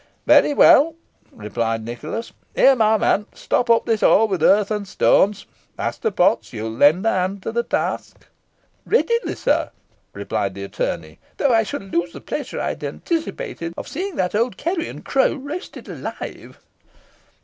[0.25, 0.95] "Very well,"
[1.31, 2.33] replied Nicholas.
[2.55, 5.45] "Here, my man, stop up this hole with earth and stones.
[5.77, 8.25] Master Potts, you will lend a hand to the task."
[8.83, 9.69] "Readily, sir,"
[10.13, 14.33] replied the attorney, "though I shall lose the pleasure I had anticipated of seeing that
[14.33, 16.59] old carrion crow roasted alive."